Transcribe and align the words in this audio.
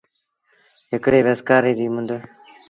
هڪڙيٚ 0.91 1.25
وسڪآري 1.27 1.71
ريٚ 1.79 1.93
مند۔ 1.95 2.09